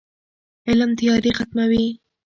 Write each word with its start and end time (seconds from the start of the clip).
علم 0.69 0.91
تیارې 0.99 1.31
ختموي. 1.37 1.85